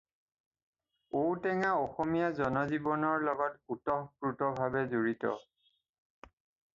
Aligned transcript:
ঔ 1.17 1.19
টেঙা 1.41 1.73
অসমীয়া 1.83 2.29
জনজীৱনৰ 2.39 3.21
লগত 3.27 3.61
ওতঃপ্ৰোতভাৱে 3.75 4.83
জড়িত। 4.95 5.35